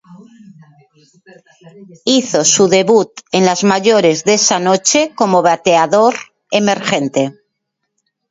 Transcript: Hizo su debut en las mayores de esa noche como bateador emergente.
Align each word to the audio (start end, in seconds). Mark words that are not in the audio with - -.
Hizo 2.05 2.43
su 2.43 2.67
debut 2.67 3.11
en 3.31 3.45
las 3.45 3.63
mayores 3.63 4.23
de 4.23 4.33
esa 4.33 4.57
noche 4.57 5.11
como 5.15 5.43
bateador 5.43 6.15
emergente. 6.49 7.35